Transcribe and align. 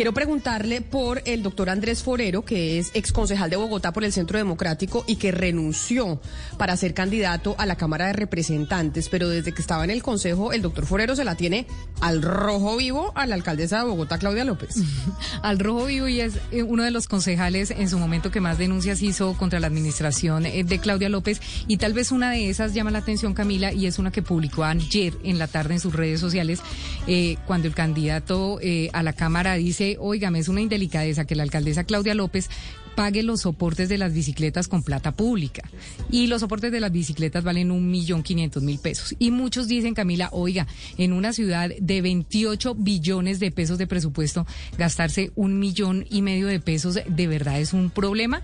quiero 0.00 0.14
preguntarle 0.14 0.80
por 0.80 1.20
el 1.26 1.42
doctor 1.42 1.68
Andrés 1.68 2.02
Forero, 2.02 2.42
que 2.42 2.78
es 2.78 2.90
ex 2.94 3.12
concejal 3.12 3.50
de 3.50 3.56
Bogotá 3.56 3.92
por 3.92 4.02
el 4.02 4.14
Centro 4.14 4.38
Democrático 4.38 5.04
y 5.06 5.16
que 5.16 5.30
renunció 5.30 6.22
para 6.56 6.74
ser 6.78 6.94
candidato 6.94 7.54
a 7.58 7.66
la 7.66 7.76
Cámara 7.76 8.06
de 8.06 8.14
Representantes, 8.14 9.10
pero 9.10 9.28
desde 9.28 9.52
que 9.52 9.60
estaba 9.60 9.84
en 9.84 9.90
el 9.90 10.02
Consejo, 10.02 10.54
el 10.54 10.62
doctor 10.62 10.86
Forero 10.86 11.16
se 11.16 11.24
la 11.26 11.34
tiene 11.34 11.66
al 12.00 12.22
rojo 12.22 12.78
vivo 12.78 13.12
a 13.14 13.26
la 13.26 13.34
alcaldesa 13.34 13.80
de 13.80 13.90
Bogotá, 13.90 14.16
Claudia 14.16 14.46
López. 14.46 14.76
al 15.42 15.58
rojo 15.58 15.84
vivo 15.84 16.08
y 16.08 16.22
es 16.22 16.38
eh, 16.50 16.62
uno 16.62 16.82
de 16.82 16.92
los 16.92 17.06
concejales 17.06 17.70
en 17.70 17.90
su 17.90 17.98
momento 17.98 18.30
que 18.30 18.40
más 18.40 18.56
denuncias 18.56 19.02
hizo 19.02 19.34
contra 19.34 19.60
la 19.60 19.66
administración 19.66 20.46
eh, 20.46 20.64
de 20.64 20.78
Claudia 20.78 21.10
López 21.10 21.42
y 21.68 21.76
tal 21.76 21.92
vez 21.92 22.10
una 22.10 22.30
de 22.30 22.48
esas 22.48 22.72
llama 22.72 22.90
la 22.90 23.00
atención 23.00 23.34
Camila 23.34 23.70
y 23.74 23.84
es 23.84 23.98
una 23.98 24.10
que 24.10 24.22
publicó 24.22 24.64
ayer 24.64 25.12
en 25.24 25.38
la 25.38 25.46
tarde 25.46 25.74
en 25.74 25.80
sus 25.80 25.94
redes 25.94 26.20
sociales 26.20 26.60
eh, 27.06 27.36
cuando 27.46 27.68
el 27.68 27.74
candidato 27.74 28.58
a 28.92 29.02
la 29.02 29.12
Cámara 29.12 29.54
dice, 29.54 29.89
oígame, 29.98 30.38
es 30.38 30.48
una 30.48 30.60
indelicadeza 30.60 31.24
que 31.24 31.34
la 31.34 31.42
alcaldesa 31.42 31.84
Claudia 31.84 32.14
López 32.14 32.48
pague 32.94 33.22
los 33.22 33.42
soportes 33.42 33.88
de 33.88 33.98
las 33.98 34.12
bicicletas 34.12 34.68
con 34.68 34.82
plata 34.82 35.12
pública. 35.12 35.62
Y 36.10 36.26
los 36.26 36.40
soportes 36.40 36.72
de 36.72 36.80
las 36.80 36.92
bicicletas 36.92 37.44
valen 37.44 37.70
un 37.70 37.90
millón 37.90 38.22
quinientos 38.22 38.62
mil 38.62 38.78
pesos. 38.78 39.14
Y 39.18 39.30
muchos 39.30 39.68
dicen, 39.68 39.94
Camila, 39.94 40.28
oiga, 40.32 40.66
en 40.98 41.12
una 41.12 41.32
ciudad 41.32 41.70
de 41.78 42.02
28 42.02 42.74
billones 42.74 43.40
de 43.40 43.50
pesos 43.50 43.78
de 43.78 43.86
presupuesto, 43.86 44.46
gastarse 44.76 45.30
un 45.34 45.58
millón 45.58 46.04
y 46.10 46.22
medio 46.22 46.46
de 46.46 46.60
pesos 46.60 46.98
de 47.06 47.26
verdad 47.26 47.60
es 47.60 47.72
un 47.72 47.90
problema. 47.90 48.42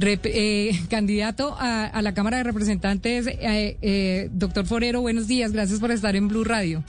Eh, 0.00 0.78
candidato 0.90 1.56
a, 1.58 2.00
la 2.02 2.12
Cámara 2.12 2.38
de 2.38 2.44
Representantes, 2.44 3.26
eh, 3.26 3.78
eh, 3.80 4.28
doctor 4.32 4.66
Forero, 4.66 5.00
buenos 5.00 5.26
días, 5.26 5.52
gracias 5.52 5.80
por 5.80 5.90
estar 5.90 6.16
en 6.16 6.28
Blue 6.28 6.44
Radio. 6.44 6.84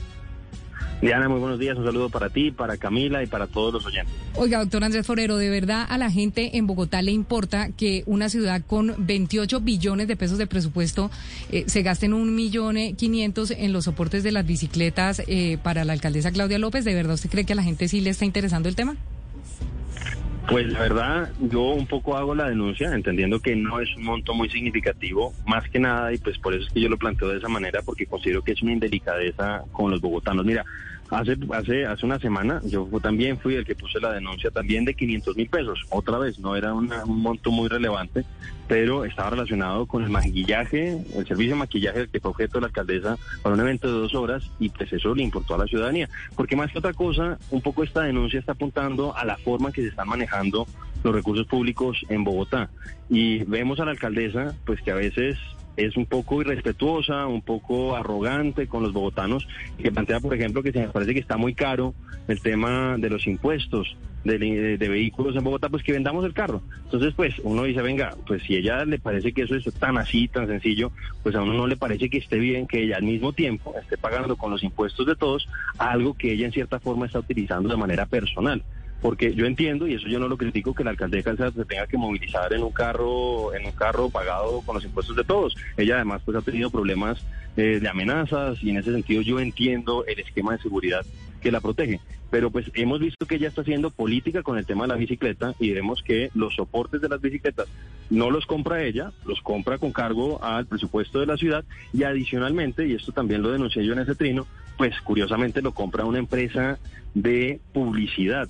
Diana, 1.02 1.30
muy 1.30 1.40
buenos 1.40 1.60
días. 1.60 1.78
Un 1.78 1.86
saludo 1.86 2.10
para 2.10 2.30
ti, 2.30 2.52
para 2.52 2.78
Camila 2.78 3.22
y 3.22 3.28
para 3.28 3.46
todos 3.46 3.72
los 3.72 3.86
oyentes. 3.86 4.14
Oiga, 4.36 4.60
doctor 4.60 4.84
Andrés 4.84 5.06
Forero, 5.06 5.38
¿de 5.38 5.50
verdad 5.50 5.86
a 5.88 5.98
la 5.98 6.10
gente 6.10 6.58
en 6.58 6.66
Bogotá 6.66 7.02
le 7.02 7.12
importa 7.12 7.70
que 7.78 8.04
una 8.08 8.30
ciudad 8.30 8.62
con 8.66 8.96
28 8.98 9.60
billones 9.62 10.08
de 10.08 10.16
pesos 10.16 10.40
de 10.40 10.48
presupuesto 10.48 11.12
eh, 11.52 11.66
se 11.68 11.84
gasten 11.84 12.14
un 12.14 12.34
millón 12.34 12.78
quinientos 12.98 13.52
en 13.52 13.74
los 13.74 13.86
soportes 13.86 14.24
de 14.24 14.32
las 14.32 14.46
bicicletas 14.46 15.22
eh, 15.28 15.58
para 15.62 15.86
la 15.86 15.94
alcaldesa 15.94 16.32
Claudia 16.32 16.58
López? 16.58 16.84
¿De 16.84 16.96
verdad 16.96 17.14
usted 17.14 17.30
cree 17.30 17.46
que 17.46 17.54
a 17.54 17.56
la 17.56 17.64
gente 17.64 17.88
sí 17.88 18.02
le 18.02 18.10
está 18.10 18.26
interesando 18.26 18.68
el 18.68 18.76
tema? 18.76 18.96
Pues 20.50 20.66
la 20.72 20.80
verdad, 20.80 21.30
yo 21.42 21.62
un 21.62 21.88
poco 21.88 22.16
hago 22.16 22.34
la 22.34 22.48
denuncia, 22.48 22.94
entendiendo 22.94 23.42
que 23.42 23.54
no 23.54 23.82
es 23.82 23.94
un 23.98 24.06
monto 24.06 24.34
muy 24.34 24.50
significativo, 24.50 25.34
más 25.46 25.68
que 25.70 25.78
nada, 25.78 26.14
y 26.14 26.18
pues 26.20 26.38
por 26.38 26.54
eso 26.54 26.66
es 26.66 26.72
que 26.72 26.80
yo 26.80 26.88
lo 26.88 26.98
planteo 26.98 27.28
de 27.28 27.38
esa 27.38 27.50
manera, 27.50 27.82
porque 27.82 28.06
considero 28.06 28.42
que 28.42 28.54
es 28.54 28.62
una 28.62 28.72
indelicadeza 28.72 29.64
con 29.74 29.92
los 29.92 30.00
bogotanos. 30.00 30.46
Mira, 30.46 30.64
Hace, 31.10 31.38
hace, 31.54 31.86
hace 31.86 32.06
una 32.06 32.20
semana 32.20 32.62
yo 32.66 32.88
también 33.02 33.40
fui 33.40 33.56
el 33.56 33.66
que 33.66 33.76
puse 33.76 34.00
la 34.00 34.12
denuncia 34.12 34.52
también 34.52 34.84
de 34.84 34.94
500 34.94 35.38
mil 35.38 35.50
pesos. 35.50 35.86
Otra 35.90 36.18
vez, 36.18 36.40
no 36.40 36.56
era 36.56 36.74
un 36.74 36.92
monto 37.06 37.50
muy 37.50 37.70
relevante, 37.70 38.26
pero 38.68 39.06
estaba 39.06 39.32
relacionado 39.32 39.86
con 39.86 40.04
el 40.04 40.10
maquillaje, 40.10 40.98
el 41.16 41.26
servicio 41.26 41.54
de 41.54 41.60
maquillaje 41.60 42.08
que 42.08 42.20
fue 42.20 42.32
objeto 42.32 42.58
de 42.58 42.62
la 42.62 42.68
alcaldesa 42.68 43.18
para 43.42 43.56
un 43.56 43.62
evento 43.62 43.88
de 43.88 44.00
dos 44.00 44.14
horas 44.16 44.44
y 44.60 44.70
pues 44.70 44.92
eso 44.92 45.16
le 45.16 45.24
importó 45.24 45.56
a 45.56 45.60
la 45.60 45.66
ciudadanía. 45.66 46.10
Porque 46.36 46.56
más 46.56 46.72
que 46.72 46.80
otra 46.80 46.94
cosa, 46.94 47.38
un 47.52 47.62
poco 47.62 47.84
esta 47.84 48.02
denuncia 48.02 48.40
está 48.40 48.52
apuntando 48.52 49.16
a 49.16 49.24
la 49.24 49.38
forma 49.38 49.72
que 49.72 49.82
se 49.82 49.88
están 49.90 50.10
manejando 50.10 50.68
los 51.04 51.16
recursos 51.16 51.48
públicos 51.48 51.98
en 52.10 52.24
Bogotá. 52.24 52.70
Y 53.10 53.44
vemos 53.46 53.80
a 53.80 53.86
la 53.86 53.92
alcaldesa 53.92 54.56
pues 54.66 54.82
que 54.82 54.92
a 54.92 54.96
veces 54.96 55.38
es 55.78 55.96
un 55.96 56.06
poco 56.06 56.42
irrespetuosa, 56.42 57.28
un 57.28 57.42
poco 57.42 57.96
arrogante 57.96 58.68
con 58.68 58.84
los 58.84 58.94
bogotanos, 58.94 59.48
que 59.78 59.92
plantea, 59.92 60.20
por 60.20 60.34
ejemplo, 60.34 60.64
que 60.64 60.72
se 60.72 60.80
me 60.80 60.90
parece 60.90 61.14
que 61.14 61.20
está 61.20 61.38
muy 61.38 61.54
caro 61.54 61.94
el 62.28 62.42
tema 62.42 62.98
de 62.98 63.10
los 63.10 63.28
impuestos 63.28 63.96
de, 64.24 64.78
vehículos 64.78 65.36
en 65.36 65.44
Bogotá, 65.44 65.70
pues 65.70 65.84
que 65.84 65.94
vendamos 65.94 66.26
el 66.26 66.34
carro. 66.34 66.62
Entonces, 66.84 67.14
pues 67.16 67.36
uno 67.44 67.64
dice, 67.64 67.82
venga, 67.82 68.16
pues 68.26 68.44
si 68.44 68.56
ella 68.56 68.84
le 68.84 69.00
parece 69.00 69.32
que 69.32 69.44
eso 69.44 69.56
es 69.56 69.74
tan 69.76 69.98
así, 69.98 70.28
tan 70.28 70.48
sencillo, 70.48 70.92
pues 71.24 71.36
a 71.36 71.42
uno 71.42 71.54
no 71.54 71.68
le 71.68 71.78
parece 71.78 72.10
que 72.10 72.18
esté 72.18 72.38
bien 72.38 72.68
que 72.68 72.84
ella 72.84 72.98
al 72.98 73.04
mismo 73.04 73.32
tiempo 73.32 73.74
esté 73.80 73.98
pagando 73.98 74.36
con 74.36 74.52
los 74.52 74.64
impuestos 74.64 75.06
de 75.06 75.16
todos 75.16 75.48
algo 75.78 76.16
que 76.16 76.34
ella 76.34 76.48
en 76.48 76.52
cierta 76.52 76.80
forma 76.80 77.06
está 77.06 77.20
utilizando 77.20 77.70
de 77.70 77.78
manera 77.78 78.06
personal 78.06 78.64
porque 79.02 79.34
yo 79.34 79.46
entiendo 79.46 79.88
y 79.88 79.94
eso 79.94 80.08
yo 80.08 80.20
no 80.20 80.28
lo 80.28 80.38
critico 80.38 80.74
que 80.74 80.84
la 80.84 80.92
alcaldesa 80.92 81.36
se 81.52 81.66
tenga 81.66 81.88
que 81.88 81.98
movilizar 81.98 82.52
en 82.54 82.64
un 82.64 82.72
carro 82.72 83.54
en 83.54 83.66
un 83.66 83.72
carro 83.72 84.10
pagado 84.10 84.62
con 84.62 84.76
los 84.76 84.84
impuestos 84.84 85.16
de 85.16 85.24
todos 85.24 85.56
ella 85.78 85.96
además 85.96 86.22
pues 86.26 86.38
ha 86.38 86.42
tenido 86.42 86.70
problemas 86.70 87.24
eh, 87.56 87.80
de 87.80 87.90
amenazas 87.90 88.62
y 88.64 88.72
en 88.72 88.78
ese 88.78 88.92
sentido 88.92 89.22
yo 89.22 89.40
entiendo 89.40 90.06
el 90.06 90.20
esquema 90.20 90.54
de 90.54 90.64
seguridad 90.64 91.06
que 91.42 91.52
la 91.52 91.62
protege 91.62 92.00
pero 92.30 92.52
pues 92.52 92.70
hemos 92.74 93.00
visto 93.00 93.26
que 93.26 93.36
ella 93.36 93.48
está 93.48 93.62
haciendo 93.62 93.90
política 93.90 94.44
con 94.44 94.58
el 94.58 94.66
tema 94.66 94.84
de 94.84 94.90
la 94.90 94.96
bicicleta 94.96 95.54
y 95.60 95.72
vemos 95.72 96.04
que 96.04 96.30
los 96.34 96.56
soportes 96.56 97.02
de 97.02 97.10
las 97.10 97.22
bicicletas 97.22 97.68
no 98.10 98.32
los 98.32 98.46
compra 98.46 98.84
ella, 98.84 99.12
los 99.26 99.42
compra 99.42 99.78
con 99.78 99.92
cargo 99.92 100.44
al 100.44 100.66
presupuesto 100.66 101.20
de 101.20 101.26
la 101.26 101.38
ciudad 101.38 101.64
y 101.94 102.04
adicionalmente, 102.04 102.88
y 102.88 102.94
esto 102.94 103.12
también 103.12 103.42
lo 103.42 103.52
denuncié 103.52 103.86
yo 103.86 103.94
en 103.94 104.00
ese 104.00 104.16
trino, 104.16 104.46
pues 104.78 105.00
curiosamente 105.02 105.62
lo 105.62 105.74
compra 105.74 106.06
una 106.06 106.20
empresa 106.20 106.80
de 107.14 107.60
publicidad. 107.74 108.50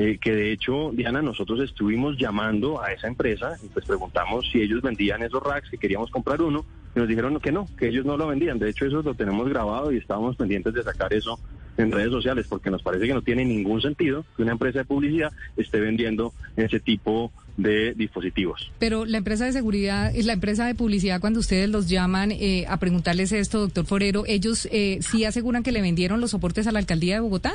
Eh, 0.00 0.16
que 0.20 0.32
de 0.32 0.52
hecho, 0.52 0.92
Diana, 0.92 1.20
nosotros 1.22 1.58
estuvimos 1.58 2.16
llamando 2.16 2.80
a 2.80 2.92
esa 2.92 3.08
empresa 3.08 3.56
y 3.64 3.66
pues 3.66 3.84
preguntamos 3.84 4.48
si 4.52 4.62
ellos 4.62 4.80
vendían 4.80 5.24
esos 5.24 5.42
racks, 5.42 5.70
que 5.70 5.76
queríamos 5.76 6.08
comprar 6.12 6.40
uno, 6.40 6.64
y 6.94 7.00
nos 7.00 7.08
dijeron 7.08 7.40
que 7.40 7.50
no, 7.50 7.66
que 7.76 7.88
ellos 7.88 8.06
no 8.06 8.16
lo 8.16 8.28
vendían. 8.28 8.60
De 8.60 8.70
hecho, 8.70 8.86
eso 8.86 9.02
lo 9.02 9.14
tenemos 9.14 9.48
grabado 9.48 9.90
y 9.90 9.96
estábamos 9.96 10.36
pendientes 10.36 10.72
de 10.72 10.84
sacar 10.84 11.12
eso 11.12 11.40
en 11.76 11.90
redes 11.90 12.12
sociales, 12.12 12.46
porque 12.48 12.70
nos 12.70 12.80
parece 12.80 13.08
que 13.08 13.14
no 13.14 13.22
tiene 13.22 13.44
ningún 13.44 13.82
sentido 13.82 14.24
que 14.36 14.44
una 14.44 14.52
empresa 14.52 14.78
de 14.78 14.84
publicidad 14.84 15.32
esté 15.56 15.80
vendiendo 15.80 16.32
ese 16.56 16.78
tipo 16.78 17.32
de 17.56 17.92
dispositivos. 17.94 18.70
Pero 18.78 19.04
la 19.04 19.18
empresa 19.18 19.46
de 19.46 19.52
seguridad, 19.52 20.12
la 20.14 20.32
empresa 20.32 20.64
de 20.64 20.76
publicidad, 20.76 21.20
cuando 21.20 21.40
ustedes 21.40 21.68
los 21.68 21.88
llaman 21.88 22.30
eh, 22.30 22.66
a 22.68 22.76
preguntarles 22.76 23.32
esto, 23.32 23.58
doctor 23.58 23.84
Forero, 23.84 24.22
¿ellos 24.28 24.68
eh, 24.70 24.98
sí 25.00 25.24
aseguran 25.24 25.64
que 25.64 25.72
le 25.72 25.82
vendieron 25.82 26.20
los 26.20 26.30
soportes 26.30 26.68
a 26.68 26.72
la 26.72 26.78
alcaldía 26.78 27.14
de 27.14 27.20
Bogotá? 27.20 27.54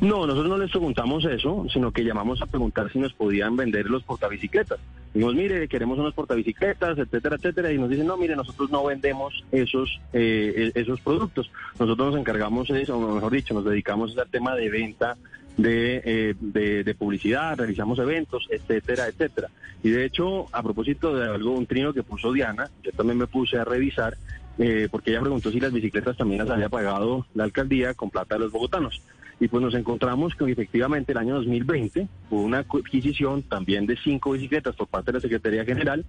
No, 0.00 0.26
nosotros 0.26 0.48
no 0.48 0.58
les 0.58 0.70
preguntamos 0.70 1.24
eso, 1.24 1.66
sino 1.72 1.92
que 1.92 2.04
llamamos 2.04 2.42
a 2.42 2.46
preguntar 2.46 2.90
si 2.92 2.98
nos 2.98 3.12
podían 3.12 3.56
vender 3.56 3.86
los 3.86 4.02
portabicicletas. 4.02 4.78
Dijimos, 5.14 5.34
mire, 5.34 5.68
queremos 5.68 5.98
unos 5.98 6.14
portabicicletas, 6.14 6.98
etcétera, 6.98 7.36
etcétera, 7.36 7.72
y 7.72 7.78
nos 7.78 7.90
dicen, 7.90 8.06
no, 8.06 8.16
mire, 8.16 8.34
nosotros 8.34 8.70
no 8.70 8.84
vendemos 8.84 9.44
esos 9.52 10.00
eh, 10.12 10.72
e-, 10.74 10.80
esos 10.80 11.00
productos. 11.00 11.50
Nosotros 11.78 12.12
nos 12.12 12.20
encargamos 12.20 12.68
de 12.68 12.82
eso, 12.82 12.96
o 12.96 13.14
mejor 13.14 13.32
dicho, 13.32 13.54
nos 13.54 13.64
dedicamos 13.64 14.16
al 14.16 14.28
tema 14.28 14.54
de 14.56 14.70
venta 14.70 15.16
eh, 15.58 16.34
de, 16.40 16.82
de, 16.82 16.94
publicidad, 16.94 17.58
realizamos 17.58 17.98
eventos, 17.98 18.46
etcétera, 18.50 19.08
etcétera. 19.08 19.48
Y 19.82 19.90
de 19.90 20.06
hecho, 20.06 20.46
a 20.50 20.62
propósito 20.62 21.14
de 21.14 21.28
algo, 21.28 21.52
un 21.52 21.66
trino 21.66 21.92
que 21.92 22.02
puso 22.02 22.32
Diana, 22.32 22.70
yo 22.82 22.90
también 22.92 23.18
me 23.18 23.26
puse 23.26 23.58
a 23.58 23.64
revisar, 23.64 24.16
eh, 24.58 24.88
porque 24.90 25.10
ella 25.10 25.20
preguntó 25.20 25.50
si 25.50 25.60
las 25.60 25.72
bicicletas 25.72 26.16
también 26.16 26.40
las 26.40 26.50
había 26.50 26.70
pagado 26.70 27.26
la 27.34 27.44
alcaldía 27.44 27.92
con 27.92 28.08
plata 28.08 28.36
de 28.36 28.40
los 28.40 28.52
bogotanos. 28.52 29.02
Y 29.42 29.48
pues 29.48 29.60
nos 29.60 29.74
encontramos 29.74 30.36
que 30.36 30.48
efectivamente 30.52 31.10
el 31.10 31.18
año 31.18 31.34
2020 31.34 32.06
hubo 32.30 32.42
una 32.42 32.58
adquisición 32.58 33.42
también 33.42 33.86
de 33.86 33.96
cinco 33.96 34.30
bicicletas 34.30 34.76
por 34.76 34.86
parte 34.86 35.10
de 35.10 35.18
la 35.18 35.20
Secretaría 35.20 35.64
General, 35.64 36.04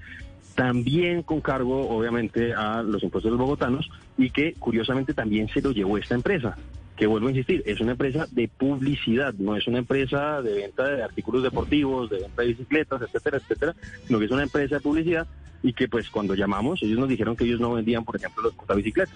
también 0.54 1.24
con 1.24 1.42
cargo 1.42 1.90
obviamente 1.90 2.54
a 2.54 2.84
los 2.84 3.02
impuestos 3.02 3.32
de 3.32 3.38
los 3.38 3.40
bogotanos 3.40 3.90
y 4.20 4.30
que 4.30 4.54
curiosamente 4.54 5.16
también 5.16 5.50
se 5.50 5.64
lo 5.64 5.72
llevó 5.72 5.98
esta 5.98 6.14
empresa 6.14 6.56
que 6.96 7.08
vuelvo 7.08 7.26
a 7.26 7.32
insistir, 7.32 7.64
es 7.66 7.82
una 7.82 7.94
empresa 7.94 8.28
de 8.30 8.48
publicidad, 8.48 9.34
no 9.34 9.56
es 9.56 9.66
una 9.66 9.80
empresa 9.80 10.44
de 10.44 10.54
venta 10.54 10.88
de 10.88 11.02
artículos 11.02 11.42
deportivos, 11.42 12.12
de 12.12 12.20
venta 12.20 12.44
de 12.44 12.50
bicicletas, 12.50 13.02
etcétera, 13.02 13.38
etcétera, 13.38 13.76
sino 14.06 14.20
que 14.20 14.26
es 14.26 14.32
una 14.32 14.44
empresa 14.44 14.76
de 14.76 14.82
publicidad 14.82 15.26
y 15.64 15.74
que 15.74 15.88
pues 15.88 16.08
cuando 16.12 16.36
llamamos 16.36 16.84
ellos 16.84 17.00
nos 17.00 17.10
dijeron 17.10 17.36
que 17.36 17.46
ellos 17.46 17.60
no 17.60 17.74
vendían, 17.74 18.06
por 18.06 18.16
ejemplo, 18.16 18.44
los 18.44 18.78
bicicletas. 18.78 19.16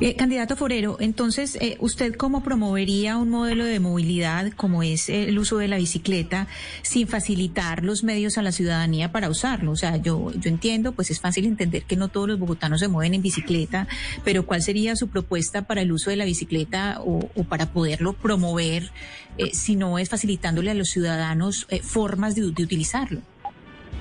Eh, 0.00 0.14
candidato 0.16 0.56
Forero, 0.56 0.96
entonces, 1.00 1.56
eh, 1.60 1.76
¿usted 1.80 2.14
cómo 2.14 2.42
promovería 2.42 3.16
un 3.16 3.30
modelo 3.30 3.64
de 3.64 3.80
movilidad 3.80 4.52
como 4.52 4.82
es 4.82 5.08
el 5.08 5.38
uso 5.38 5.58
de 5.58 5.68
la 5.68 5.76
bicicleta 5.76 6.46
sin 6.82 7.08
facilitar 7.08 7.84
los 7.84 8.04
medios 8.04 8.38
a 8.38 8.42
la 8.42 8.52
ciudadanía 8.52 9.12
para 9.12 9.28
usarlo? 9.28 9.72
O 9.72 9.76
sea, 9.76 9.96
yo, 9.96 10.32
yo 10.32 10.50
entiendo, 10.50 10.92
pues 10.92 11.10
es 11.10 11.20
fácil 11.20 11.46
entender 11.46 11.84
que 11.84 11.96
no 11.96 12.08
todos 12.08 12.28
los 12.28 12.38
bogotanos 12.38 12.80
se 12.80 12.88
mueven 12.88 13.14
en 13.14 13.22
bicicleta, 13.22 13.86
pero 14.24 14.46
¿cuál 14.46 14.62
sería 14.62 14.96
su 14.96 15.08
propuesta 15.08 15.62
para 15.62 15.82
el 15.82 15.92
uso 15.92 16.10
de 16.10 16.16
la 16.16 16.24
bicicleta 16.24 17.00
o, 17.04 17.28
para 17.44 17.72
poderlo 17.72 18.12
promover 18.12 18.90
eh, 19.38 19.50
si 19.52 19.76
no 19.76 19.98
es 19.98 20.08
facilitándole 20.08 20.70
a 20.70 20.74
los 20.74 20.88
ciudadanos 20.88 21.66
formas 21.82 22.34
de 22.34 22.44
utilizarlo? 22.44 23.20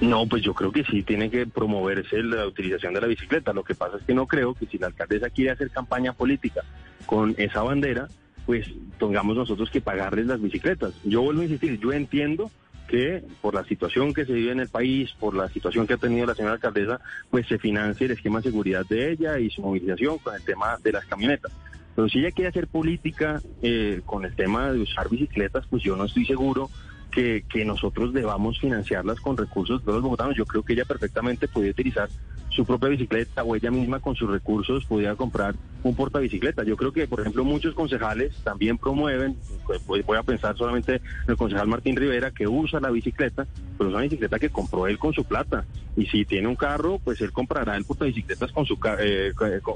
No, 0.02 0.28
pues 0.28 0.44
yo 0.44 0.54
creo 0.54 0.72
que 0.72 0.84
sí 0.84 1.04
tiene 1.04 1.30
que 1.30 1.48
promoverse 1.48 2.22
la 2.22 2.46
utilización 2.46 2.94
de 2.94 3.02
la 3.02 3.08
bicicleta. 3.08 3.54
Lo 3.54 3.64
que 3.64 3.76
pasa 3.76 3.98
es 3.98 4.04
que 4.04 4.14
no 4.14 4.28
creo 4.28 4.54
que 4.54 4.66
si 4.66 4.78
la 4.78 4.88
alcaldesa 4.88 5.30
quiere 5.30 5.52
hacer 5.52 5.70
campaña 5.72 6.14
política 6.14 6.62
con 7.06 7.34
esa 7.38 7.64
bandera, 7.64 8.08
pues 8.46 8.68
tengamos 9.00 9.38
nosotros 9.38 9.70
que 9.70 9.82
pagarles 9.82 10.28
las 10.28 10.42
bicicletas. 10.42 10.94
Yo 11.04 11.22
vuelvo 11.22 11.42
a 11.42 11.46
insistir, 11.46 11.80
yo 11.80 11.94
entiendo 11.94 12.52
que 12.88 13.24
por 13.42 13.56
la 13.56 13.64
situación 13.64 14.14
que 14.14 14.26
se 14.26 14.34
vive 14.34 14.52
en 14.52 14.60
el 14.60 14.70
país, 14.70 15.12
por 15.20 15.34
la 15.34 15.50
situación 15.50 15.88
que 15.88 15.94
ha 15.94 15.98
tenido 15.98 16.28
la 16.28 16.36
señora 16.36 16.56
alcaldesa, 16.56 17.00
pues 17.32 17.48
se 17.48 17.58
financie 17.58 18.06
el 18.06 18.12
esquema 18.12 18.40
de 18.40 18.50
seguridad 18.50 18.86
de 18.88 19.12
ella 19.12 19.40
y 19.40 19.50
su 19.50 19.62
movilización 19.62 20.20
con 20.20 20.36
el 20.36 20.44
tema 20.44 20.78
de 20.84 20.92
las 20.92 21.06
camionetas. 21.06 21.52
Pero 21.96 22.10
si 22.10 22.20
ella 22.20 22.32
quiere 22.32 22.50
hacer 22.50 22.68
política 22.68 23.42
eh, 23.62 24.02
con 24.06 24.26
el 24.26 24.36
tema 24.36 24.72
de 24.72 24.82
usar 24.82 25.10
bicicletas, 25.10 25.66
pues 25.70 25.82
yo 25.82 25.96
no 25.96 26.06
estoy 26.06 26.26
seguro 26.26 26.70
que, 27.16 27.46
que 27.50 27.64
nosotros 27.64 28.14
debamos 28.14 28.60
financiarlas 28.60 29.22
con 29.22 29.38
recursos 29.38 29.84
de 29.86 29.94
los 29.94 30.02
bogotanos. 30.02 30.36
Yo 30.36 30.46
creo 30.46 30.64
que 30.64 30.74
ella 30.74 30.84
perfectamente 30.84 31.48
puede 31.48 31.70
utilizar 31.70 32.10
su 32.50 32.66
propia 32.66 32.90
bicicleta 32.90 33.44
o 33.44 33.56
ella 33.56 33.72
misma 33.72 34.02
con 34.02 34.16
sus 34.16 34.30
recursos 34.30 34.86
pudiera 34.86 35.16
comprar 35.16 35.56
un 35.86 35.96
portabicicleta. 35.96 36.64
Yo 36.64 36.76
creo 36.76 36.92
que, 36.92 37.08
por 37.08 37.22
ejemplo, 37.22 37.44
muchos 37.44 37.76
concejales 37.76 38.36
también 38.44 38.78
promueven, 38.78 39.38
pues, 39.68 40.04
voy 40.06 40.18
a 40.18 40.24
pensar 40.24 40.58
solamente 40.58 40.96
en 40.96 41.02
el 41.28 41.38
concejal 41.38 41.68
Martín 41.68 41.96
Rivera, 41.96 42.32
que 42.32 42.48
usa 42.48 42.80
la 42.80 42.90
bicicleta, 42.90 43.46
pero 43.78 43.90
es 43.90 43.94
una 43.94 44.04
bicicleta 44.04 44.40
que 44.40 44.50
compró 44.50 44.88
él 44.88 44.98
con 44.98 45.14
su 45.14 45.24
plata. 45.24 45.64
Y 45.96 46.08
si 46.08 46.26
tiene 46.26 46.48
un 46.48 46.56
carro, 46.56 47.00
pues 47.04 47.22
él 47.22 47.32
comprará 47.32 47.78
el 47.78 47.86
portabicicletas 47.86 48.52
con 48.52 48.66
su, 48.66 48.78
eh, 49.00 49.32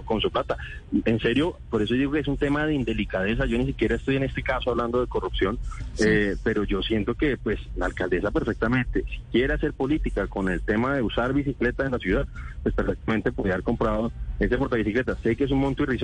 con, 0.05 0.19
su 0.19 0.31
plata. 0.31 0.57
En 1.05 1.19
serio, 1.19 1.57
por 1.69 1.81
eso 1.81 1.93
digo 1.93 2.11
que 2.11 2.19
es 2.19 2.27
un 2.27 2.37
tema 2.37 2.65
de 2.65 2.73
indelicadeza. 2.73 3.45
Yo 3.45 3.57
ni 3.57 3.67
siquiera 3.67 3.95
estoy 3.95 4.17
en 4.17 4.23
este 4.23 4.41
caso 4.41 4.71
hablando 4.71 4.99
de 4.99 5.07
corrupción, 5.07 5.59
eh, 5.99 6.35
pero 6.43 6.63
yo 6.63 6.81
siento 6.81 7.13
que 7.13 7.37
pues 7.37 7.59
la 7.77 7.85
alcaldesa 7.85 8.31
perfectamente, 8.31 9.03
si 9.03 9.19
quiere 9.31 9.53
hacer 9.53 9.73
política 9.73 10.27
con 10.27 10.49
el 10.49 10.61
tema 10.61 10.95
de 10.95 11.03
usar 11.03 11.33
bicicleta 11.33 11.85
en 11.85 11.91
la 11.91 11.99
ciudad, 11.99 12.27
pues 12.63 12.75
perfectamente 12.75 13.31
podría 13.31 13.53
haber 13.53 13.63
comprado 13.63 14.11
ese 14.39 14.57
portabicicleta. 14.57 15.15
Sé 15.21 15.35
que 15.35 15.43
es 15.45 15.51
un 15.51 15.59
monto 15.59 15.83
irrisorio, 15.83 15.98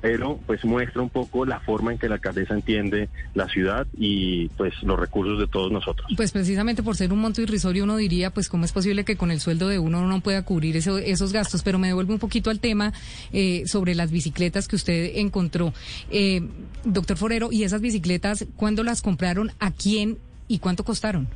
pero 0.00 0.38
pues 0.46 0.64
muestra 0.64 1.02
un 1.02 1.10
poco 1.10 1.44
la 1.44 1.60
forma 1.60 1.92
en 1.92 1.98
que 1.98 2.08
la 2.08 2.16
alcaldesa 2.16 2.54
entiende 2.54 3.08
la 3.34 3.48
ciudad 3.48 3.86
y 3.96 4.48
pues 4.50 4.74
los 4.82 4.98
recursos 4.98 5.38
de 5.38 5.46
todos 5.46 5.72
nosotros. 5.72 6.06
Pues 6.16 6.30
precisamente 6.30 6.82
por 6.82 6.96
ser 6.96 7.12
un 7.12 7.20
monto 7.20 7.42
irrisorio 7.42 7.84
uno 7.84 7.96
diría 7.96 8.30
pues 8.30 8.48
cómo 8.48 8.64
es 8.64 8.72
posible 8.72 9.04
que 9.04 9.16
con 9.16 9.30
el 9.30 9.40
sueldo 9.40 9.68
de 9.68 9.78
uno 9.78 10.06
no 10.06 10.20
pueda 10.20 10.42
cubrir 10.42 10.76
esos 10.76 11.32
gastos, 11.32 11.62
pero 11.62 11.78
me 11.78 11.88
devuelve 11.88 12.12
un 12.12 12.18
poquito 12.18 12.50
al 12.50 12.60
tema 12.60 12.92
eh, 13.32 13.64
sobre 13.66 13.94
las 13.94 14.10
bicicletas 14.10 14.68
que 14.68 14.76
usted 14.76 15.12
encontró. 15.16 15.72
Eh, 16.10 16.42
doctor 16.84 17.16
Forero, 17.16 17.48
¿y 17.50 17.64
esas 17.64 17.80
bicicletas 17.80 18.46
cuándo 18.56 18.84
las 18.84 19.02
compraron? 19.02 19.50
¿A 19.58 19.72
quién 19.72 20.18
y 20.46 20.60
cuánto 20.60 20.84
costaron? 20.84 21.28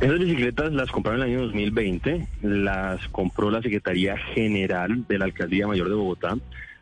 Esas 0.00 0.18
bicicletas 0.18 0.72
las 0.72 0.90
compraron 0.90 1.22
en 1.22 1.28
el 1.28 1.34
año 1.36 1.46
2020, 1.46 2.26
las 2.42 3.06
compró 3.08 3.50
la 3.50 3.62
Secretaría 3.62 4.16
General 4.16 5.06
de 5.06 5.18
la 5.18 5.26
Alcaldía 5.26 5.66
Mayor 5.66 5.88
de 5.88 5.94
Bogotá. 5.94 6.36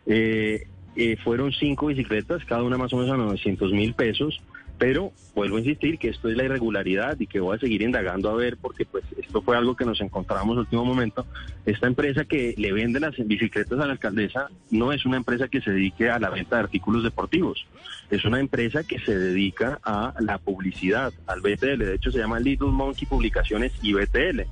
Eh, 0.06 0.66
eh, 0.96 1.16
fueron 1.22 1.52
cinco 1.52 1.86
bicicletas, 1.86 2.44
cada 2.44 2.62
una 2.62 2.78
más 2.78 2.92
o 2.92 2.96
menos 2.96 3.12
a 3.12 3.16
900 3.16 3.72
mil 3.72 3.94
pesos. 3.94 4.40
Pero 4.80 5.12
vuelvo 5.34 5.58
a 5.58 5.60
insistir 5.60 5.98
que 5.98 6.08
esto 6.08 6.30
es 6.30 6.38
la 6.38 6.44
irregularidad 6.44 7.20
y 7.20 7.26
que 7.26 7.38
voy 7.38 7.54
a 7.54 7.60
seguir 7.60 7.82
indagando 7.82 8.30
a 8.30 8.34
ver 8.34 8.56
porque 8.56 8.86
pues 8.86 9.04
esto 9.18 9.42
fue 9.42 9.54
algo 9.54 9.76
que 9.76 9.84
nos 9.84 10.00
encontramos 10.00 10.54
en 10.54 10.60
último 10.60 10.86
momento. 10.86 11.26
Esta 11.66 11.86
empresa 11.86 12.24
que 12.24 12.54
le 12.56 12.72
vende 12.72 12.98
las 12.98 13.14
bicicletas 13.18 13.78
a 13.78 13.84
la 13.84 13.92
alcaldesa 13.92 14.48
no 14.70 14.90
es 14.94 15.04
una 15.04 15.18
empresa 15.18 15.48
que 15.48 15.60
se 15.60 15.70
dedique 15.70 16.08
a 16.08 16.18
la 16.18 16.30
venta 16.30 16.56
de 16.56 16.62
artículos 16.62 17.04
deportivos. 17.04 17.66
Es 18.10 18.24
una 18.24 18.40
empresa 18.40 18.82
que 18.82 18.98
se 19.00 19.14
dedica 19.14 19.78
a 19.82 20.14
la 20.18 20.38
publicidad, 20.38 21.12
al 21.26 21.42
BTL. 21.42 21.84
De 21.84 21.96
hecho 21.96 22.10
se 22.10 22.18
llama 22.18 22.40
Little 22.40 22.68
Monkey 22.68 23.06
Publicaciones 23.06 23.72
y 23.82 23.92
BTL. 23.92 24.44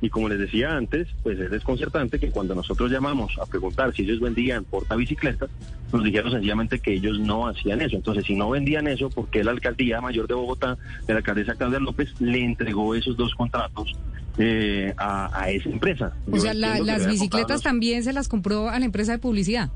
Y 0.00 0.10
como 0.10 0.28
les 0.28 0.38
decía 0.38 0.76
antes, 0.76 1.08
pues 1.22 1.38
es 1.38 1.50
desconcertante 1.50 2.18
que 2.18 2.30
cuando 2.30 2.54
nosotros 2.54 2.90
llamamos 2.90 3.32
a 3.40 3.46
preguntar 3.46 3.94
si 3.94 4.02
ellos 4.02 4.20
vendían 4.20 4.64
portabicicletas, 4.64 5.48
nos 5.92 6.04
dijeron 6.04 6.32
sencillamente 6.32 6.78
que 6.78 6.92
ellos 6.94 7.18
no 7.18 7.46
hacían 7.46 7.80
eso. 7.80 7.96
Entonces, 7.96 8.24
si 8.24 8.34
no 8.34 8.50
vendían 8.50 8.86
eso, 8.86 9.08
¿por 9.08 9.28
qué 9.28 9.42
la 9.42 9.52
alcaldía 9.52 10.00
mayor 10.00 10.26
de 10.26 10.34
Bogotá, 10.34 10.76
de 11.06 11.12
la 11.14 11.18
alcaldesa 11.18 11.54
Claudia 11.54 11.78
López, 11.78 12.20
le 12.20 12.44
entregó 12.44 12.94
esos 12.94 13.16
dos 13.16 13.34
contratos 13.34 13.94
eh, 14.36 14.92
a, 14.98 15.48
esa 15.50 15.70
empresa? 15.70 16.12
O 16.30 16.38
sea, 16.38 16.52
las 16.52 17.06
bicicletas 17.06 17.62
también 17.62 18.04
se 18.04 18.12
las 18.12 18.28
compró 18.28 18.68
a 18.68 18.78
la 18.78 18.84
empresa 18.84 19.12
de 19.12 19.18
publicidad. 19.18 19.70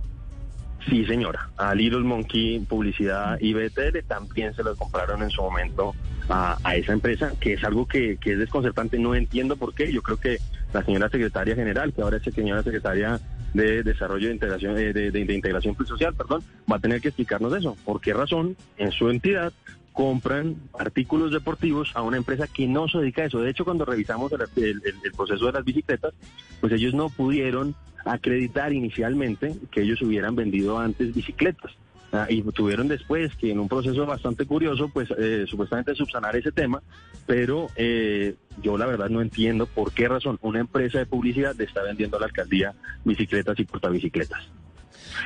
Sí, 0.88 1.05
señora. 1.05 1.50
A 1.56 1.75
Little 1.75 2.00
Monkey 2.00 2.61
Publicidad 2.61 3.38
y 3.41 3.53
BTL 3.53 3.99
también 4.06 4.55
se 4.55 4.62
las 4.62 4.76
compraron 4.76 5.23
en 5.23 5.31
su 5.31 5.43
momento 5.43 5.94
a, 6.28 6.58
esa 6.76 6.92
empresa, 6.92 7.32
que 7.40 7.54
es 7.54 7.64
algo 7.64 7.86
que, 7.86 8.19
es 8.22 8.38
desconcertante. 8.38 8.98
No 8.98 9.14
entiendo 9.14 9.56
por 9.56 9.75
qué. 9.75 9.92
Yo 9.92 10.02
creo 10.02 10.19
que 10.19 10.38
la 10.72 10.84
señora 10.84 11.08
secretaria 11.08 11.54
general, 11.54 11.92
que 11.92 12.02
ahora 12.02 12.19
es 12.19 12.34
señora 12.34 12.62
secretaria 12.62 13.20
de 13.54 13.82
Desarrollo 13.82 14.28
de 14.28 14.34
Integración, 14.34 14.75
de, 14.75 14.92
de, 14.92 15.34
Integración 15.34 15.75
Social, 15.86 16.14
perdón, 16.14 16.42
va 16.70 16.76
a 16.76 16.80
tener 16.80 17.00
que 17.00 17.08
explicarnos 17.08 17.54
eso. 17.56 17.76
¿Por 17.84 18.00
qué 18.00 18.12
razón 18.12 18.56
en 18.76 18.92
su 18.92 19.08
entidad 19.08 19.52
compran 19.98 20.54
artículos 20.78 21.32
deportivos 21.32 21.90
a 21.96 22.02
una 22.02 22.19
empresa 22.19 22.46
que 22.46 22.69
no 22.69 22.86
se 22.86 22.98
dedica 22.98 23.22
a 23.22 23.25
eso. 23.25 23.40
De 23.40 23.50
hecho, 23.50 23.64
cuando 23.64 23.84
revisamos 23.84 24.30
el, 24.30 24.80
proceso 25.16 25.46
de 25.46 25.52
las 25.52 25.64
bicicletas, 25.64 26.14
pues 26.60 26.72
ellos 26.72 26.94
no 26.94 27.08
pudieron 27.08 27.75
acreditar 28.04 28.72
inicialmente 28.72 29.56
que 29.72 29.82
ellos 29.82 30.00
hubieran 30.00 30.36
vendido 30.36 30.78
antes 30.78 31.12
bicicletas. 31.12 31.72
Ah, 32.10 32.26
y 32.31 32.43
tuvieron 32.43 32.88
después 32.88 33.37
que 33.37 33.50
en 33.50 33.58
un 33.58 33.69
proceso 33.69 34.06
bastante 34.06 34.46
curioso, 34.46 34.88
pues 34.88 35.10
eh, 35.19 35.44
supuestamente 35.46 35.94
subsanar 35.94 36.34
ese 36.37 36.52
tema, 36.52 36.82
pero 37.26 37.69
eh, 37.76 38.34
yo 38.62 38.78
la 38.78 38.87
verdad 38.87 39.10
no 39.10 39.20
entiendo 39.20 39.66
por 39.66 39.93
qué 39.93 40.08
razón 40.08 40.38
una 40.40 40.60
empresa 40.60 40.99
de 40.99 41.06
publicidad 41.06 41.55
le 41.56 41.64
está 41.64 41.82
vendiendo 41.82 42.16
a 42.16 42.20
la 42.20 42.26
alcaldía 42.26 42.75
bicicletas 43.05 43.58
y 43.60 43.64
portabicicletas. 43.64 44.49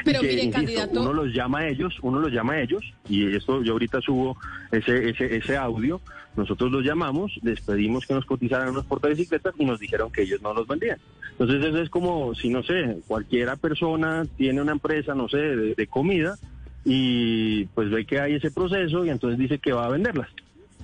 Pero 0.05 0.23
mire, 0.23 0.51
candidato. 0.51 1.03
Uno 1.03 1.13
los 1.13 1.33
llama 1.33 1.61
a 1.61 1.69
ellos, 1.69 1.95
uno 2.03 2.19
los 2.19 2.33
llama 2.33 2.55
a 2.55 2.63
ellos, 2.63 2.83
y 3.09 3.37
esto 3.37 3.63
yo 3.63 3.75
ahorita 3.75 4.01
subo 4.01 4.37
ese, 4.73 5.11
ese, 5.11 5.37
ese 5.37 5.57
audio. 5.57 6.01
Nosotros 6.35 6.73
los 6.73 6.83
llamamos, 6.83 7.39
les 7.43 7.61
pedimos 7.61 8.07
que 8.07 8.15
nos 8.15 8.25
cotizaran 8.25 8.71
unos 8.71 8.87
portabicicletas 8.87 9.55
y 9.59 9.67
nos 9.67 9.79
dijeron 9.79 10.11
que 10.11 10.23
ellos 10.23 10.41
no 10.43 10.55
los 10.55 10.67
vendían. 10.67 10.99
Entonces, 11.33 11.63
eso 11.63 11.79
es 11.79 11.91
como 11.91 12.35
si, 12.35 12.49
no 12.49 12.63
sé, 12.63 13.01
cualquiera 13.07 13.57
persona 13.57 14.27
tiene 14.37 14.63
una 14.63 14.73
empresa, 14.73 15.15
no 15.15 15.29
sé, 15.29 15.37
de 15.37 15.87
comida 15.87 16.39
y 16.85 17.65
pues 17.67 17.91
ve 17.91 18.05
que 18.05 18.21
hay 18.21 18.35
ese 18.35 18.51
proceso 18.51 19.05
y 19.05 19.11
entonces 19.11 19.39
dice 19.39 19.59
que 19.59 19.73
va 19.73 19.87
a 19.87 19.91
venderlas. 19.91 20.29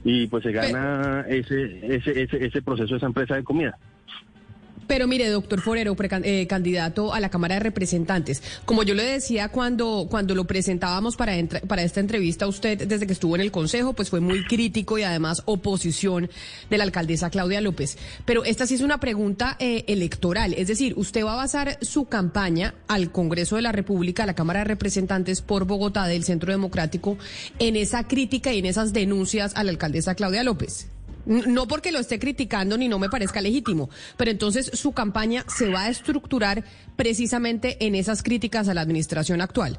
Y 0.04 0.28
pues 0.28 0.44
se 0.44 0.52
gana 0.52 1.24
ese, 1.28 1.94
ese, 1.94 2.22
ese, 2.22 2.44
ese 2.44 2.62
proceso 2.62 2.90
de 2.94 2.96
esa 2.98 3.06
empresa 3.06 3.34
de 3.34 3.44
comida. 3.44 3.76
Pero 4.88 5.06
mire, 5.06 5.28
doctor 5.28 5.60
Forero, 5.60 5.94
eh, 6.24 6.46
candidato 6.48 7.12
a 7.12 7.20
la 7.20 7.28
Cámara 7.28 7.54
de 7.56 7.60
Representantes, 7.60 8.42
como 8.64 8.82
yo 8.82 8.94
le 8.94 9.04
decía 9.04 9.50
cuando, 9.50 10.08
cuando 10.10 10.34
lo 10.34 10.46
presentábamos 10.46 11.14
para, 11.14 11.34
para 11.68 11.82
esta 11.82 12.00
entrevista, 12.00 12.48
usted 12.48 12.88
desde 12.88 13.06
que 13.06 13.12
estuvo 13.12 13.36
en 13.36 13.42
el 13.42 13.52
Consejo, 13.52 13.92
pues 13.92 14.08
fue 14.08 14.20
muy 14.20 14.44
crítico 14.44 14.98
y 14.98 15.02
además 15.02 15.42
oposición 15.44 16.30
de 16.70 16.78
la 16.78 16.84
alcaldesa 16.84 17.30
Claudia 17.30 17.60
López. 17.60 17.98
Pero 18.24 18.44
esta 18.44 18.66
sí 18.66 18.74
es 18.74 18.80
una 18.80 18.98
pregunta 18.98 19.56
eh, 19.60 19.84
electoral, 19.88 20.54
es 20.54 20.68
decir, 20.68 20.94
usted 20.96 21.24
va 21.24 21.34
a 21.34 21.36
basar 21.36 21.78
su 21.82 22.06
campaña 22.06 22.74
al 22.88 23.12
Congreso 23.12 23.56
de 23.56 23.62
la 23.62 23.72
República, 23.72 24.22
a 24.22 24.26
la 24.26 24.34
Cámara 24.34 24.60
de 24.60 24.64
Representantes 24.64 25.42
por 25.42 25.66
Bogotá 25.66 26.06
del 26.06 26.24
Centro 26.24 26.50
Democrático, 26.50 27.18
en 27.58 27.76
esa 27.76 28.08
crítica 28.08 28.54
y 28.54 28.60
en 28.60 28.66
esas 28.66 28.94
denuncias 28.94 29.54
a 29.54 29.64
la 29.64 29.70
alcaldesa 29.70 30.14
Claudia 30.14 30.42
López. 30.42 30.88
No 31.28 31.68
porque 31.68 31.92
lo 31.92 31.98
esté 31.98 32.18
criticando 32.18 32.78
ni 32.78 32.88
no 32.88 32.98
me 32.98 33.10
parezca 33.10 33.42
legítimo, 33.42 33.90
pero 34.16 34.30
entonces 34.30 34.70
su 34.72 34.92
campaña 34.92 35.44
se 35.46 35.68
va 35.68 35.82
a 35.84 35.90
estructurar 35.90 36.64
precisamente 36.96 37.76
en 37.86 37.94
esas 37.94 38.22
críticas 38.22 38.66
a 38.68 38.74
la 38.74 38.80
administración 38.80 39.42
actual. 39.42 39.78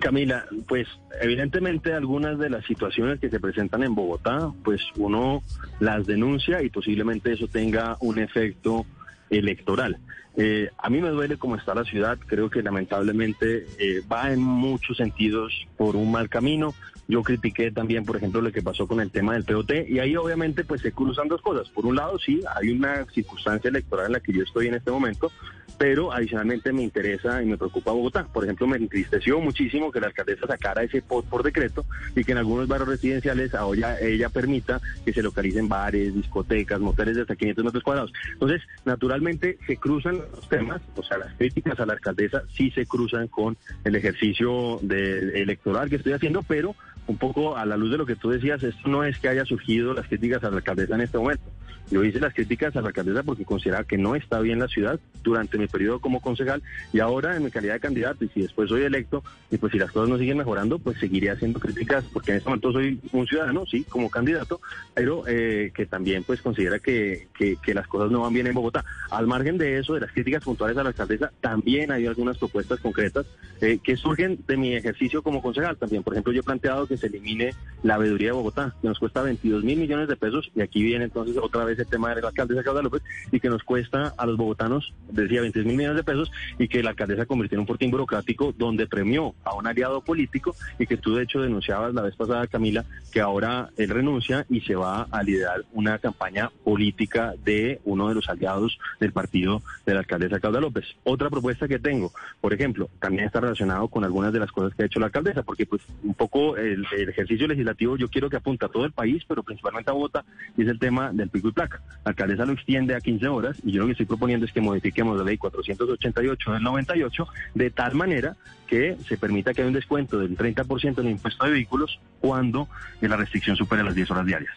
Camila, 0.00 0.46
pues 0.66 0.88
evidentemente 1.20 1.92
algunas 1.92 2.38
de 2.38 2.50
las 2.50 2.64
situaciones 2.64 3.20
que 3.20 3.30
se 3.30 3.38
presentan 3.38 3.84
en 3.84 3.94
Bogotá, 3.94 4.50
pues 4.64 4.80
uno 4.96 5.42
las 5.80 6.06
denuncia 6.06 6.62
y 6.62 6.70
posiblemente 6.70 7.32
eso 7.32 7.46
tenga 7.46 7.96
un 8.00 8.18
efecto 8.18 8.84
electoral. 9.30 9.98
Eh, 10.36 10.70
a 10.78 10.88
mí 10.88 11.00
me 11.00 11.10
duele 11.10 11.36
cómo 11.36 11.56
está 11.56 11.74
la 11.74 11.84
ciudad, 11.84 12.18
creo 12.26 12.48
que 12.48 12.62
lamentablemente 12.62 13.66
eh, 13.78 14.02
va 14.10 14.32
en 14.32 14.40
muchos 14.40 14.96
sentidos 14.96 15.52
por 15.76 15.96
un 15.96 16.10
mal 16.10 16.28
camino. 16.28 16.74
Yo 17.08 17.22
critiqué 17.22 17.70
también, 17.70 18.04
por 18.04 18.16
ejemplo, 18.16 18.40
lo 18.40 18.52
que 18.52 18.62
pasó 18.62 18.86
con 18.86 19.00
el 19.00 19.10
tema 19.10 19.34
del 19.34 19.44
POT 19.44 19.88
y 19.88 19.98
ahí 19.98 20.16
obviamente 20.16 20.64
pues 20.64 20.80
se 20.80 20.92
cruzan 20.92 21.28
dos 21.28 21.42
cosas. 21.42 21.68
Por 21.68 21.84
un 21.84 21.96
lado, 21.96 22.18
sí, 22.18 22.40
hay 22.56 22.70
una 22.70 23.04
circunstancia 23.12 23.68
electoral 23.68 24.06
en 24.06 24.12
la 24.12 24.20
que 24.20 24.32
yo 24.32 24.42
estoy 24.42 24.68
en 24.68 24.74
este 24.74 24.90
momento, 24.90 25.30
pero 25.78 26.12
adicionalmente 26.12 26.72
me 26.72 26.82
interesa 26.82 27.42
y 27.42 27.46
me 27.46 27.58
preocupa 27.58 27.90
Bogotá. 27.90 28.24
Por 28.32 28.44
ejemplo, 28.44 28.66
me 28.66 28.76
entristeció 28.76 29.40
muchísimo 29.40 29.90
que 29.90 30.00
la 30.00 30.06
alcaldesa 30.06 30.46
sacara 30.46 30.84
ese 30.84 31.02
POT 31.02 31.26
por 31.26 31.42
decreto 31.42 31.84
y 32.14 32.24
que 32.24 32.32
en 32.32 32.38
algunos 32.38 32.68
barrios 32.68 32.88
residenciales 32.88 33.52
ahora 33.54 34.00
ella 34.00 34.28
permita 34.28 34.80
que 35.04 35.12
se 35.12 35.22
localicen 35.22 35.68
bares, 35.68 36.14
discotecas, 36.14 36.80
moteles 36.80 37.16
de 37.16 37.22
hasta 37.22 37.36
500 37.36 37.64
metros 37.64 37.82
cuadrados. 37.82 38.12
Entonces, 38.32 38.62
naturalmente 38.84 39.58
se 39.66 39.76
cruzan 39.76 40.21
los 40.30 40.48
temas, 40.48 40.80
o 40.96 41.02
sea, 41.02 41.18
las 41.18 41.34
críticas 41.34 41.78
a 41.80 41.86
la 41.86 41.94
alcaldesa 41.94 42.42
sí 42.54 42.70
se 42.70 42.86
cruzan 42.86 43.28
con 43.28 43.56
el 43.84 43.96
ejercicio 43.96 44.78
de, 44.82 45.42
electoral 45.42 45.90
que 45.90 45.96
estoy 45.96 46.12
haciendo, 46.12 46.42
pero 46.42 46.74
un 47.06 47.18
poco 47.18 47.56
a 47.56 47.66
la 47.66 47.76
luz 47.76 47.90
de 47.90 47.98
lo 47.98 48.06
que 48.06 48.16
tú 48.16 48.30
decías, 48.30 48.62
esto 48.62 48.88
no 48.88 49.04
es 49.04 49.18
que 49.18 49.28
haya 49.28 49.44
surgido 49.44 49.94
las 49.94 50.06
críticas 50.06 50.44
a 50.44 50.50
la 50.50 50.56
alcaldesa 50.56 50.94
en 50.94 51.00
este 51.00 51.18
momento. 51.18 51.44
Yo 51.92 52.02
hice 52.02 52.20
las 52.20 52.32
críticas 52.32 52.74
a 52.74 52.80
la 52.80 52.88
alcaldesa 52.88 53.22
porque 53.22 53.44
consideraba 53.44 53.84
que 53.84 53.98
no 53.98 54.14
está 54.14 54.40
bien 54.40 54.58
la 54.58 54.66
ciudad 54.66 54.98
durante 55.22 55.58
mi 55.58 55.66
periodo 55.66 56.00
como 56.00 56.22
concejal 56.22 56.62
y 56.90 57.00
ahora 57.00 57.36
en 57.36 57.44
mi 57.44 57.50
calidad 57.50 57.74
de 57.74 57.80
candidato 57.80 58.24
y 58.24 58.28
si 58.28 58.40
después 58.40 58.70
soy 58.70 58.84
electo 58.84 59.22
y 59.50 59.58
pues 59.58 59.72
si 59.72 59.78
las 59.78 59.92
cosas 59.92 60.08
no 60.08 60.16
siguen 60.16 60.38
mejorando, 60.38 60.78
pues 60.78 60.98
seguiré 60.98 61.28
haciendo 61.28 61.60
críticas 61.60 62.02
porque 62.10 62.30
en 62.30 62.38
este 62.38 62.48
momento 62.48 62.72
soy 62.72 62.98
un 63.12 63.26
ciudadano, 63.26 63.66
sí, 63.66 63.84
como 63.84 64.08
candidato, 64.08 64.62
pero 64.94 65.24
eh, 65.28 65.70
que 65.74 65.84
también 65.84 66.24
pues 66.24 66.40
considera 66.40 66.78
que, 66.78 67.28
que, 67.34 67.74
las 67.74 67.86
cosas 67.86 68.10
no 68.10 68.22
van 68.22 68.32
bien 68.32 68.46
en 68.46 68.54
Bogotá. 68.54 68.86
Al 69.10 69.26
margen 69.26 69.58
de 69.58 69.78
eso, 69.78 69.92
de 69.92 70.00
las 70.00 70.12
críticas 70.12 70.42
puntuales 70.42 70.78
a 70.78 70.82
la 70.82 70.90
alcaldesa, 70.90 71.30
también 71.42 71.92
hay 71.92 72.06
algunas 72.06 72.38
propuestas 72.38 72.80
concretas 72.80 73.26
eh, 73.60 73.80
que 73.82 73.98
surgen 73.98 74.38
de 74.46 74.56
mi 74.56 74.74
ejercicio 74.74 75.22
como 75.22 75.42
concejal 75.42 75.76
también. 75.76 76.02
Por 76.02 76.14
ejemplo, 76.14 76.32
yo 76.32 76.40
he 76.40 76.42
planteado 76.42 76.86
que 76.86 76.96
se 76.96 77.08
elimine 77.08 77.54
la 77.82 77.98
veeduría 77.98 78.28
de 78.28 78.32
Bogotá, 78.32 78.74
que 78.80 78.88
nos 78.88 78.98
cuesta 78.98 79.20
22 79.20 79.62
mil 79.62 79.78
millones 79.78 80.08
de 80.08 80.16
pesos 80.16 80.50
y 80.54 80.62
aquí 80.62 80.82
viene 80.82 81.04
entonces 81.04 81.36
otra 81.36 81.64
vez 81.64 81.81
el 81.82 81.88
tema 81.88 82.14
de 82.14 82.20
la 82.20 82.28
alcaldesa 82.28 82.62
Claudia 82.62 82.82
López 82.82 83.02
y 83.30 83.40
que 83.40 83.48
nos 83.48 83.62
cuesta 83.62 84.14
a 84.16 84.26
los 84.26 84.36
bogotanos, 84.36 84.92
decía, 85.10 85.40
23 85.40 85.66
mil 85.66 85.76
millones 85.76 85.96
de 85.96 86.04
pesos 86.04 86.30
y 86.58 86.68
que 86.68 86.82
la 86.82 86.90
alcaldesa 86.90 87.26
convirtió 87.26 87.56
en 87.56 87.60
un 87.60 87.66
fortín 87.66 87.90
burocrático 87.90 88.52
donde 88.56 88.86
premió 88.86 89.34
a 89.44 89.54
un 89.54 89.66
aliado 89.66 90.00
político 90.00 90.54
y 90.78 90.86
que 90.86 90.96
tú 90.96 91.14
de 91.14 91.24
hecho 91.24 91.40
denunciabas 91.40 91.94
la 91.94 92.02
vez 92.02 92.16
pasada, 92.16 92.46
Camila, 92.46 92.84
que 93.12 93.20
ahora 93.20 93.70
él 93.76 93.90
renuncia 93.90 94.46
y 94.48 94.60
se 94.60 94.74
va 94.74 95.06
a 95.10 95.22
liderar 95.22 95.64
una 95.72 95.98
campaña 95.98 96.50
política 96.64 97.34
de 97.44 97.80
uno 97.84 98.08
de 98.08 98.14
los 98.14 98.28
aliados 98.28 98.78
del 99.00 99.12
partido 99.12 99.62
de 99.86 99.94
la 99.94 100.00
alcaldesa 100.00 100.40
Claudia 100.40 100.60
López. 100.60 100.84
Otra 101.04 101.30
propuesta 101.30 101.68
que 101.68 101.78
tengo, 101.78 102.12
por 102.40 102.52
ejemplo, 102.52 102.88
también 103.00 103.26
está 103.26 103.40
relacionado 103.40 103.88
con 103.88 104.04
algunas 104.04 104.32
de 104.32 104.38
las 104.38 104.52
cosas 104.52 104.74
que 104.74 104.82
ha 104.82 104.86
hecho 104.86 105.00
la 105.00 105.06
alcaldesa, 105.06 105.42
porque 105.42 105.66
pues 105.66 105.82
un 106.02 106.14
poco 106.14 106.56
el, 106.56 106.86
ejercicio 106.92 107.46
legislativo 107.46 107.96
yo 107.96 108.08
quiero 108.08 108.30
que 108.30 108.36
apunta 108.36 108.66
a 108.66 108.68
todo 108.68 108.84
el 108.84 108.92
país, 108.92 109.24
pero 109.26 109.42
principalmente 109.42 109.90
a 109.90 109.94
Bogotá, 109.94 110.24
y 110.56 110.62
es 110.62 110.68
el 110.68 110.78
tema 110.78 111.12
del 111.12 111.28
pico 111.28 111.48
y 111.48 111.52
placa. 111.52 111.71
La 112.04 112.10
alcaldesa 112.10 112.44
lo 112.44 112.52
extiende 112.52 112.94
a 112.94 113.00
15 113.00 113.28
horas 113.28 113.56
y 113.64 113.72
yo 113.72 113.80
lo 113.80 113.86
que 113.86 113.92
estoy 113.92 114.06
proponiendo 114.06 114.46
es 114.46 114.52
que 114.52 114.60
modifiquemos 114.60 115.16
la 115.16 115.24
ley 115.24 115.38
488 115.38 116.52
del 116.52 116.62
98 116.62 117.26
de 117.54 117.70
tal 117.70 117.94
manera 117.94 118.36
que 118.66 118.96
se 119.06 119.16
permita 119.16 119.54
que 119.54 119.62
haya 119.62 119.68
un 119.68 119.74
descuento 119.74 120.18
del 120.18 120.36
30% 120.36 120.98
en 120.98 121.06
el 121.06 121.12
impuesto 121.12 121.44
de 121.44 121.52
vehículos 121.52 122.00
cuando 122.20 122.68
la 123.00 123.16
restricción 123.16 123.56
supere 123.56 123.84
las 123.84 123.94
10 123.94 124.10
horas 124.10 124.26
diarias. 124.26 124.52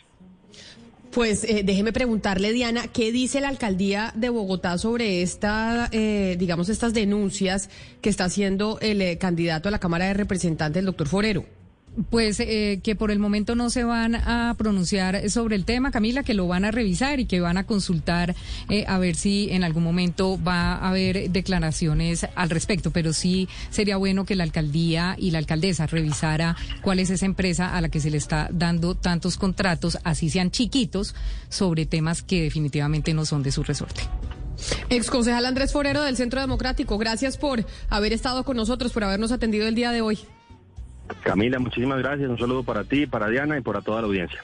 Pues 1.16 1.46
eh, 1.46 1.62
déjeme 1.64 1.94
preguntarle, 1.94 2.52
Diana, 2.52 2.88
¿qué 2.88 3.14
dice 3.14 3.40
la 3.40 3.48
alcaldía 3.48 4.12
de 4.16 4.28
Bogotá 4.28 4.78
sobre 4.78 5.22
esta, 5.22 5.88
eh, 5.94 6.36
digamos, 6.38 6.68
estas 6.68 6.94
denuncias 6.94 7.70
que 8.02 8.10
está 8.10 8.26
haciendo 8.26 8.80
el 8.82 9.02
eh, 9.02 9.18
candidato 9.18 9.70
a 9.70 9.72
la 9.72 9.80
Cámara 9.80 10.08
de 10.08 10.14
Representantes, 10.14 10.80
el 10.80 10.86
doctor 10.86 11.08
Forero? 11.08 11.46
Pues 12.10 12.40
eh, 12.42 12.82
que 12.84 12.96
por 12.96 13.10
el 13.10 13.20
momento 13.20 13.56
no 13.56 13.70
se 13.70 13.86
van 13.86 14.16
a 14.16 14.54
pronunciar 14.58 15.30
sobre 15.30 15.56
el 15.56 15.64
tema, 15.64 15.92
Camila, 15.92 16.24
que 16.24 16.34
lo 16.34 16.46
van 16.48 16.66
a 16.66 16.72
revisar 16.72 17.22
y 17.22 17.26
que 17.26 17.40
van 17.40 17.58
a 17.58 17.66
consultar 17.66 18.36
eh, 18.70 18.84
a 18.88 18.98
ver 18.98 19.16
si 19.16 19.50
en 19.52 19.64
algún 19.64 19.84
momento 19.84 20.38
va 20.42 20.74
a 20.74 20.90
haber 20.90 21.30
declaraciones 21.30 22.28
al 22.36 22.50
respecto. 22.50 22.92
Pero 22.92 23.14
sí 23.14 23.48
sería 23.70 23.96
bueno 23.96 24.26
que 24.26 24.36
la 24.36 24.44
alcaldía 24.44 25.16
y 25.18 25.32
la 25.32 25.38
alcaldesa 25.38 25.88
revisara 25.88 26.58
cuál 26.82 27.00
es 27.00 27.10
esa 27.10 27.26
empresa 27.26 27.76
a 27.76 27.82
la 27.82 27.90
que 27.90 28.02
se 28.02 28.12
le 28.12 28.18
está 28.18 28.50
dando 28.52 28.96
tantos 28.96 29.38
contratos, 29.38 29.98
así 30.04 30.30
sean 30.30 30.52
chiquitos, 30.52 31.16
sobre 31.50 31.86
temas 31.86 32.22
que 32.22 32.42
definitivamente 32.42 33.14
no 33.14 33.26
son 33.26 33.42
de 33.42 33.52
su 33.52 33.64
resorte. 33.64 34.02
Ex 34.90 35.10
concejal 35.10 35.46
Andrés 35.46 35.72
Forero 35.72 36.02
del 36.02 36.18
Centro 36.18 36.42
Democrático, 36.42 36.98
gracias 36.98 37.38
por 37.38 37.66
haber 37.90 38.14
estado 38.14 38.44
con 38.44 38.58
nosotros, 38.58 38.92
por 38.92 39.04
habernos 39.04 39.32
atendido 39.32 39.68
el 39.68 39.76
día 39.76 39.92
de 39.92 40.02
hoy. 40.02 40.20
Camila, 41.24 41.60
muchísimas 41.60 42.00
gracias. 42.00 42.30
Un 42.30 42.38
saludo 42.38 42.64
para 42.64 42.84
ti, 42.84 43.08
para 43.08 43.28
Diana 43.28 43.58
y 43.58 43.62
para 43.62 43.82
toda 43.82 44.02
la 44.02 44.08
audiencia. 44.08 44.44